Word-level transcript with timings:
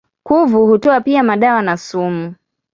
Kuvu 0.23 0.67
hutoa 0.67 1.01
pia 1.01 1.23
madawa 1.23 1.61
na 1.61 1.77
sumu. 1.77 2.35